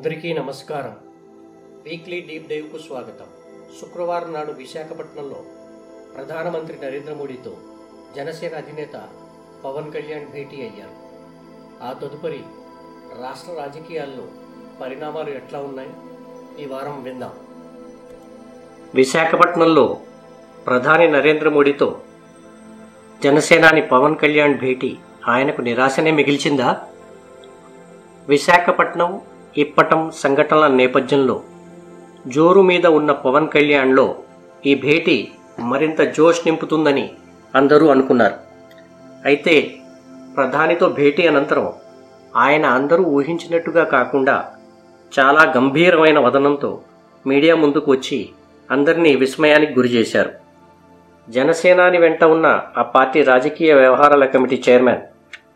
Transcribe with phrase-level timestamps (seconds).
[0.00, 0.96] అందరికీ నమస్కారం.
[1.82, 3.26] Weekly deep డైవ్కు స్వాగతం.
[3.80, 5.42] శుక్రవారం నాడు విశాఖపట్నంలో
[6.16, 7.56] ప్రధానమంత్రి నరేంద్ర మోడీతో
[8.16, 9.08] జనసేన అధినేత
[9.64, 10.94] పవన్ కళ్యాణ్ భేటీ అయ్యారు.
[11.82, 12.40] ఆ తదుపరి
[13.22, 14.26] రాష్ట్ర రాజకీయాల్లో
[14.80, 15.90] పరిణామాలు ఎట్లా ఉన్నాయి?
[16.64, 17.32] ఈ వారం విందాం.
[18.94, 20.00] విశాఖపట్నంలో
[20.66, 22.00] ప్రధాని నరేంద్ర మోడీతో
[23.22, 26.86] జనసేనాని పవన్ కళ్యాణ్ భేటీ ఆయనకు నిరాశనే మిగిల్చిందా?
[28.28, 29.20] విశాఖపట్నం
[29.56, 31.42] ఇప్పటం సంఘటనల నేపథ్యంలో
[32.26, 34.14] జోరు మీద ఉన్న పవన్ కళ్యాణ్లో
[34.66, 35.28] ఈ భేటీ
[35.58, 37.10] మరింత జోష్ నింపుతుందని
[37.54, 38.34] అందరూ అనుకున్నారు.
[39.24, 39.70] అయితే
[40.36, 41.72] ప్రధానితో భేటీ అనంతరం
[42.36, 44.50] ఆయన అందరూ ఊహించినట్టుగా కాకుండా
[45.18, 46.80] చాలా గంభీరమైన వదనంతో
[47.26, 48.28] మీడియా ముందుకు వచ్చి
[48.70, 50.30] అందరినీ విస్మయానికి గురిచేశారు
[51.30, 55.00] జనసేనాని వెంట ఉన్న ఆ పార్టీ రాజకీయ వ్యవహారాల కమిటీ చైర్మన్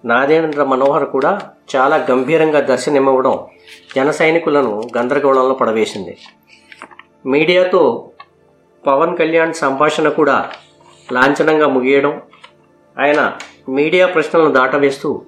[0.04, 1.40] నాదేంద్ర మనోహర్ కూడా
[1.76, 3.38] చాలా గంభీరంగా దర్శనమివ్వడం
[3.96, 6.18] జన సైనికులను గందరగోళంలో పడవేసింది.
[7.26, 8.10] మీడియాతో
[8.86, 10.50] పవన్ కళ్యాణ్ సంభాషణ కూడా
[11.12, 12.22] లాంఛనంగా ముగియడం
[13.00, 13.32] ఆయన
[13.68, 15.22] మీడియా ప్రశ్నలను దాటవేస్తూ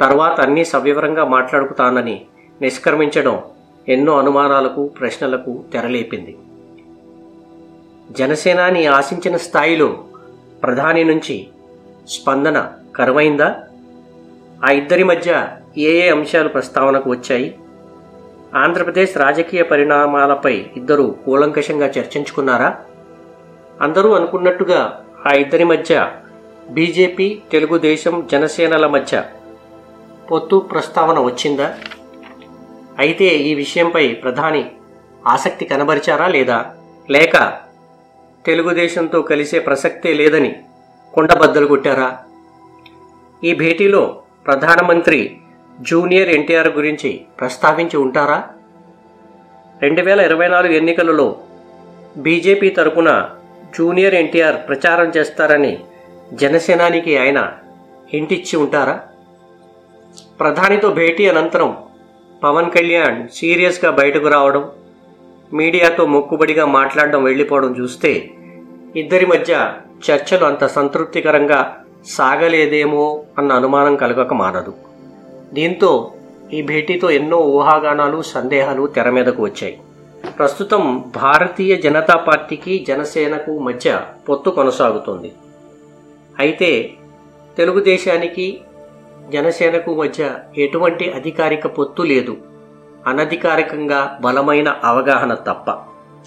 [0.00, 2.26] తర్వాత అన్నీ సవివరంగా మాట్లాడుకుతానని
[2.60, 3.42] నిష్క్రమించడం
[3.88, 6.36] ఎన్నో అనుమానాలకు ప్రశ్నలకు తెరలేపింది.
[8.10, 10.04] జనసేనాని ఆశించిన స్థాయిలో
[10.62, 11.48] ప్రధాని నుంచి
[12.08, 13.62] స్పందన కరువైందా?
[14.64, 17.58] ఆ ఇద్దరి మధ్య ఏ ఏ అంశాలు ప్రస్తావనకు వచ్చాయి?
[18.54, 22.78] ఆంధ్రప్రదేశ్ రాజకీయ పరిణామాలపై ఇద్దరు కూలంకషంగా చర్చించుకున్నారా?
[23.80, 26.10] అందరూ అనుకున్నట్టుగా ఆ ఇద్దరి మధ్య
[26.70, 29.24] బీజేపీ తెలుగుదేశం జనసేనల మధ్య
[30.30, 31.78] పొత్తు ప్రస్తావన వచ్చిందా?
[32.98, 34.70] అయితే ఈ విషయంపై ప్రధాని
[35.26, 36.74] ఆసక్తి కనబరిచారా లేదా?
[37.10, 37.58] లేక
[38.46, 40.56] తెలుగుదేశంతో కలిసే ప్రసక్తే లేదని
[41.14, 42.18] కొండబద్దలు కొట్టారా?
[43.44, 45.38] ఈ భేటీలో ప్రధానమంత్రి
[45.80, 48.44] జూనియర్ ఎన్టీఆర్ గురించి ప్రస్తావించి ఉంటారా?
[49.82, 51.36] రెండు వేల ఇరవై నాలుగు ఎన్నికలలో
[52.16, 53.30] బీజేపీ తరపున
[53.78, 55.84] జూనియర్ ఎన్టీఆర్ ప్రచారం చేస్తారని
[56.32, 57.52] జనసేనానికి ఆయన
[58.12, 59.00] ఇంటిచ్చి ఉంటారా?
[60.40, 61.76] ప్రధానితో భేటీ అనంతరం
[62.42, 64.70] పవన్ కళ్యాణ్ సీరియస్గా బయటకు రావడం
[65.52, 68.30] మీడియాతో మొక్కుబడిగా మాట్లాడడం వెళ్ళిపోవడం చూస్తే
[68.96, 69.72] ఇద్దరి మధ్య
[70.10, 74.74] చర్చలు అంత సంతృప్తికరంగా సాగలేదేమో అన్న అనుమానం కలగక మానదు.
[75.52, 76.12] దీంతో
[76.52, 79.80] ఈ భేటీతో ఎన్నో ఊహాగానాలు సందేహాలు తెర మీదకు వచ్చాయి.
[80.38, 85.32] ప్రస్తుతం భారతీయ జనతా పార్టీకి జనసేనకు మధ్య పొత్తు కొనసాగుతోంది.
[86.38, 86.90] అయితే
[87.56, 88.60] తెలుగుదేశానికి
[89.28, 92.36] జనసేనకు మధ్య ఎటువంటి అధికారిక పొత్తు లేదు.
[93.06, 95.70] అనధికారికంగా బలమైన అవగాహన తప్ప.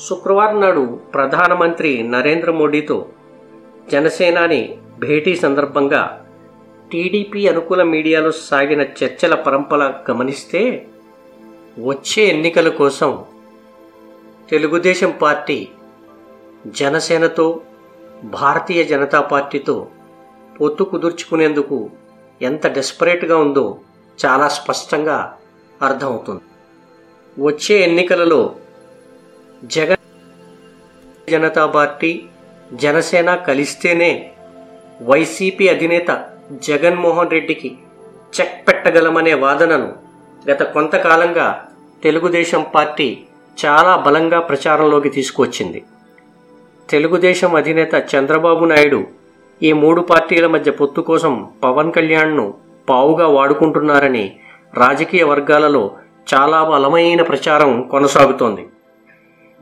[0.09, 3.05] శుక్రవారం నాడు ప్రధానమంత్రి నరేంద్ర మోడీతో
[3.91, 6.01] జనసేనాని భేటీ సందర్భంగా
[6.91, 10.61] టీడీపీ అనుకూల మీడియాలో సాగిన చర్చల పరంపర గమనిస్తే
[11.79, 13.25] వచ్చే ఎన్నికల కోసం
[14.49, 15.67] తెలుగుదేశం పార్టీ
[16.67, 17.61] జనసేనతో
[18.23, 19.87] భారతీయ జనతా పార్టీతో
[20.61, 21.89] పొత్తు కుదుర్చుకునేందుకు
[22.41, 23.79] ఎంత డెస్పరేట్గా ఉందో
[24.25, 25.37] చాలా స్పష్టంగా
[25.81, 26.43] అర్థమవుతుంది.
[27.37, 28.55] వచ్చే ఎన్నికలలో
[29.65, 30.03] జగన్
[31.29, 32.11] జనతా పార్టీ
[32.73, 34.11] జనసేన కలిస్తేనే
[35.01, 36.25] వైసీపీ అధినేత
[36.67, 37.77] జగన్మోహన్ రెడ్డికి
[38.39, 39.93] చెక్ పెట్టగలమనే వాదనను
[40.51, 41.65] గత కొంతకాలంగా
[42.03, 43.17] తెలుగుదేశం పార్టీ
[43.65, 45.83] చాలా బలంగా ప్రచారంలోకి తీసుకువచ్చింది.
[46.89, 49.07] తెలుగుదేశం అధినేత చంద్రబాబు నాయుడు
[49.63, 52.53] ఈ మూడు పార్టీల మధ్య పొత్తు కోసం పవన్ కళ్యాణ్ను
[52.89, 54.35] పావుగా వాడుకుంటున్నారని
[54.73, 55.91] రాజకీయ వర్గాలలో
[56.33, 58.67] చాలా బలమైన ప్రచారం కొనసాగుతోంది.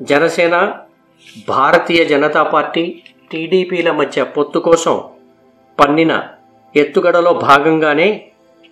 [0.01, 0.73] జనసేన
[1.49, 3.01] భారతీయ జనతా పార్టీ
[3.31, 5.03] టీడీపీల మధ్య పొత్తు కోసం
[5.79, 6.23] పన్నిన
[6.75, 8.25] ఎత్తుగడలో భాగంగానే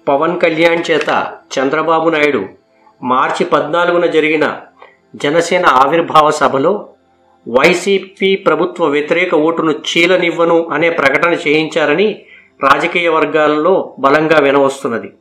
[0.08, 2.46] పవన్ కళ్యాణ్ చేత చంద్రబాబు నాయుడు
[3.04, 4.62] మార్చి పద్నాలుగున జరిగిన
[5.16, 6.90] జనసేన ఆవిర్భావ సభలో
[7.48, 12.22] వైసీపీ ప్రభుత్వ వ్యతిరేక ఓటును చీలనివ్వను అనే ప్రకటన చేయించారని
[12.64, 15.14] రాజకీయ వర్గాలలో బలంగా వినవస్తున్నది.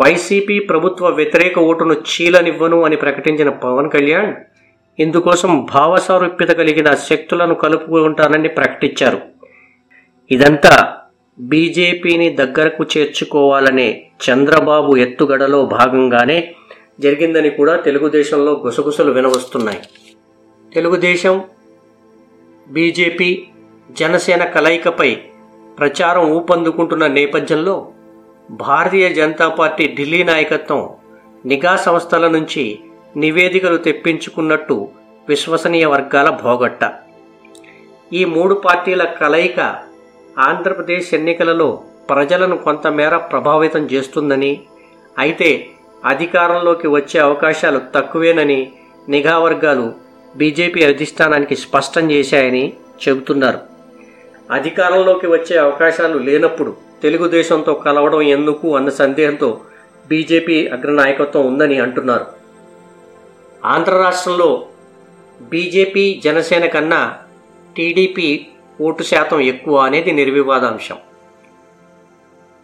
[0.00, 4.34] వైసీపీ ప్రభుత్వ వ్యతిరేక ఓటును చీలనివ్వను అని ప్రకటించిన పవన్ కళ్యాణ్
[4.98, 9.33] ఇందుకోసం భావసారూప్యత కలిగిన శక్తులను కలుపుకుంటానని ప్రకటించారు.
[10.30, 10.96] ఇదంతా
[11.40, 16.54] బీజేపీని దగ్గరకు చేర్చుకోవాలనే చంద్రబాబు ఎత్తుగడలో భాగంగానే
[17.00, 19.80] జరిగిందని కూడా తెలుగుదేశంలో గుసగుసలు వినవస్తున్నాయి.
[20.74, 21.44] తెలుగుదేశం
[22.68, 23.46] బీజేపీ
[23.90, 25.16] జనసేన కలయికపై
[25.78, 27.92] ప్రచారం ఊపందుకుంటున్న నేపథ్యంలో
[28.50, 30.90] భారతీయ జనతా పార్టీ ఢిల్లీ నాయకత్వం
[31.46, 32.78] నిఘా సంస్థల నుంచి
[33.16, 34.88] నివేదికలు తెప్పించుకున్నట్టు
[35.28, 36.92] విశ్వసనీయ వర్గాల భోగట్ట.
[38.12, 39.76] ఈ మూడు పార్టీల కలయిక
[40.38, 44.62] ఆంధ్రప్రదేశ్ ఎన్నికలలో ప్రజలను కొంతమేర ప్రభావితం చేస్తుందని
[45.18, 45.70] అయితే
[46.04, 48.72] అధికారంలోకి వచ్చే అవకాశాలు తక్కువేనని
[49.08, 49.94] నిఘా వర్గాలు
[50.36, 52.72] బీజేపీ అధిష్టానానికి స్పష్టం చేశాయని
[53.06, 53.58] చెబుతున్నారు.
[54.50, 59.60] అధికారంలోకి వచ్చే అవకాశాలు లేనప్పుడు తెలుగుదేశంతో కలవడం ఎందుకు అన్న సందేహంతో
[60.08, 62.26] బీజేపీ అగ్రనాయకత్వం ఉందని అంటున్నారు.
[63.64, 64.66] ఆంధ్ర రాష్ట్రంలో
[65.42, 67.16] బీజేపీ జనసేన కన్నా
[67.76, 68.46] టీడీపీ
[68.80, 70.98] ఓటు శాతం ఎక్కువ అనేది నిర్వివాదాంశం.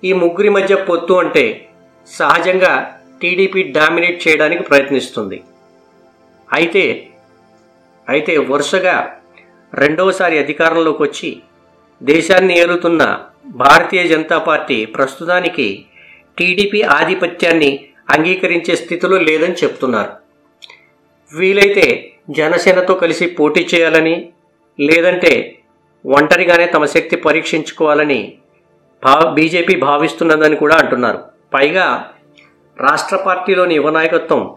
[0.03, 1.45] ఈ ముగ్గురి మధ్య పొత్తు అంటే
[2.09, 2.73] సహజంగా
[3.23, 5.39] టీడీపీ డామినేట్ చేయడానికి ప్రయత్నిస్తుంది.
[6.49, 6.85] అయితే
[8.09, 8.97] అయితే వరుసగా
[9.73, 11.31] రెండవసారి అధికారంలోకి వచ్చి
[12.01, 13.03] దేశాన్ని ఏలుతున్న
[13.57, 15.87] భారతీయ జనతా పార్టీ ప్రస్తుతానికి
[16.39, 17.71] టీడీపీ ఆధిపత్యాన్ని
[18.15, 20.13] అంగీకరించే స్థితిలో లేదని చెప్తున్నారు.
[21.33, 21.87] వీలైతే
[22.31, 24.17] జనసేనతో కలిసి పోటీ చేయాలని
[24.79, 25.60] లేదంటే
[26.05, 28.33] ఒంటరిగానే తమ శక్తి పరీక్షించుకోవాలని
[29.05, 31.19] భా బీజేపీ భావిస్తున్నదని కూడా అంటున్నారు.
[31.55, 32.11] పైగా
[32.79, 34.55] రాష్ట్ర పార్టీలోని యువ నాయకత్వం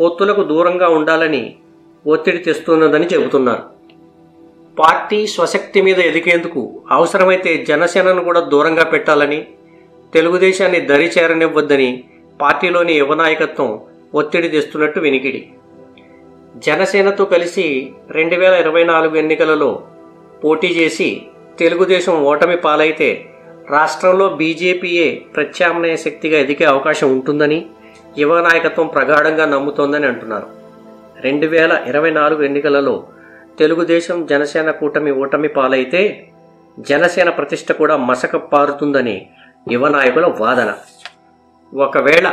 [0.00, 1.56] పొత్తులకు దూరంగా ఉండాలని
[2.06, 3.62] ఒత్తిడి తెస్తున్నదని చెబుతున్నారు.
[4.78, 9.46] పార్టీ స్వశక్తి మీద ఎదిగేందుకు అవసరమైతే జనసేనను కూడా దూరంగా పెట్టాలని
[10.14, 12.04] తెలుగుదేశాన్ని దరి చేరనివ్వద్దని
[12.40, 13.80] పార్టీలోని యువ నాయకత్వం
[14.14, 15.50] ఒత్తిడి తెస్తున్నట్టు వినికిడి.
[16.56, 19.82] జనసేనతో కలిసి రెండు వేల ఇరవై నాలుగు ఎన్నికలలో
[20.44, 21.26] పోటీ చేసి
[21.58, 23.28] తెలుగుదేశం ఓటమి పాలైతే
[23.70, 27.66] రాష్ట్రంలో బీజేపీయే ప్రత్యామ్నాయ శక్తిగా ఎదిగే అవకాశం ఉంటుందని
[28.18, 30.46] యువ నాయకత్వం ప్రగాఢంగా నమ్ముతోందని అంటున్నారు.
[31.20, 33.06] రెండు వేల ఇరవై నాలుగు ఎన్నికలలో
[33.58, 36.28] తెలుగుదేశం జనసేన కూటమి ఓటమి పాలైతే
[36.78, 39.26] జనసేన ప్రతిష్ట కూడా మసక పారుతుందని
[39.70, 40.74] యువ నాయకుల వాదన.
[41.74, 42.28] ఒకవేళ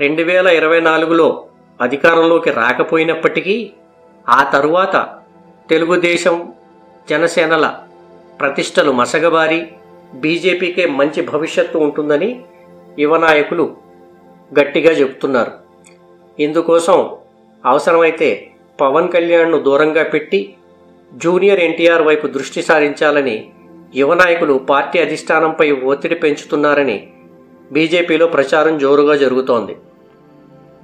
[0.00, 1.44] రెండు వేల ఇరవై నాలుగులో
[1.80, 3.70] అధికారంలోకి రాకపోయినప్పటికీ
[4.28, 4.96] ఆ తరువాత
[5.70, 6.52] తెలుగుదేశం
[7.10, 7.78] జనసేనల
[8.40, 9.66] ప్రతిష్టలు మసగబారి
[10.14, 12.40] బీజేపీకే మంచి భవిష్యత్తు ఉంటుందని
[12.98, 13.76] యువ నాయకులు
[14.60, 15.52] గట్టిగా చెబుతున్నారు.
[16.38, 17.10] ఇందుకోసం
[17.66, 18.50] అవసరమైతే
[18.80, 20.54] పవన్ కళ్యాణ్ను దూరంగా పెట్టి
[21.14, 23.50] జూనియర్ ఎన్టీఆర్ వైపు దృష్టి సారించాలని
[23.94, 27.08] యువ నాయకులు పార్టీ అధిష్టానంపై ఒత్తిడి పెంచుతున్నారని
[27.72, 29.76] బీజేపీలో ప్రచారం జోరుగా జరుగుతోంది.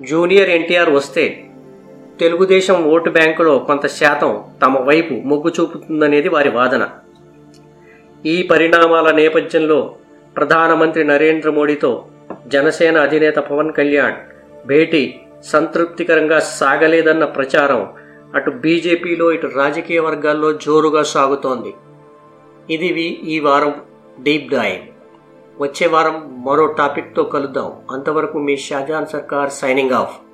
[0.01, 1.48] జూనియర్ ఎన్టీఆర్ వస్తే
[2.21, 6.89] తెలుగుదేశం ఓటు బ్యాంకులో కొంత శాతం తమ వైపు మొగ్గు చూపుతుందనేది వారి వాదన.
[8.27, 9.95] ఈ పరిణామాల నేపథ్యంలో
[10.37, 12.07] ప్రధానమంత్రి నరేంద్ర మోడీతో
[12.47, 14.15] జనసేన అధినేత పవన్ కళ్యాణ్
[14.67, 17.93] భేటీ సంతృప్తికరంగా సాగలేదన్న ప్రచారం
[18.35, 21.75] అటు బీజేపీలో ఇటు రాజకీయ వర్గాల్లో జోరుగా సాగుతోంది.
[22.75, 23.75] ఇది ఈ వారం
[24.23, 24.83] డీప్ డైవ్.
[25.63, 27.73] వచ్చే వారం మరో టాపిక్తో కలుద్దాం.
[27.91, 30.28] అంతవరకు మీ షాజాన్ సర్కార్ సైనింగ్ ఆఫ్.